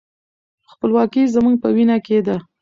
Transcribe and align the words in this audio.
خپلواکي 0.71 1.23
زموږ 1.35 1.55
په 1.63 1.67
وینه 1.75 1.97
کې 2.05 2.17
ده. 2.27 2.35